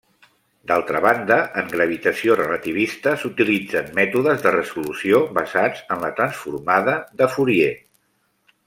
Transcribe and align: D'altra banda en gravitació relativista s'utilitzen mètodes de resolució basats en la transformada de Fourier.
D'altra 0.69 1.01
banda 1.05 1.35
en 1.61 1.67
gravitació 1.73 2.37
relativista 2.39 3.13
s'utilitzen 3.25 3.93
mètodes 4.01 4.43
de 4.47 4.55
resolució 4.57 5.21
basats 5.39 5.85
en 5.97 6.03
la 6.07 6.11
transformada 6.23 7.01
de 7.23 7.31
Fourier. 7.37 7.73